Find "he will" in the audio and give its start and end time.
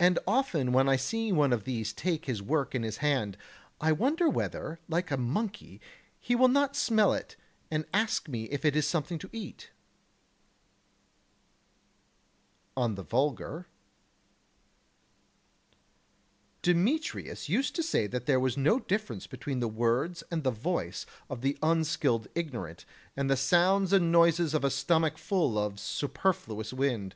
6.18-6.48